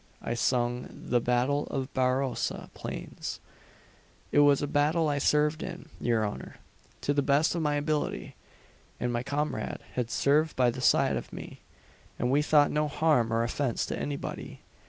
[0.23, 3.39] I sung the 'Battle of Barossa Plains.'
[4.31, 6.55] It was a battle I served in, your honour,
[7.01, 8.33] to the best of my ability,
[8.99, 11.59] and my comrade had served by the side of me;
[12.17, 14.61] and we thought no harm or offence to anybody.